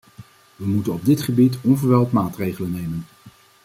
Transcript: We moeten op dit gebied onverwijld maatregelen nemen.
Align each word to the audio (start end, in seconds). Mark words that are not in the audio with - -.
We 0.55 0.65
moeten 0.65 0.93
op 0.93 1.05
dit 1.05 1.21
gebied 1.21 1.57
onverwijld 1.61 2.11
maatregelen 2.11 2.71
nemen. 2.71 3.05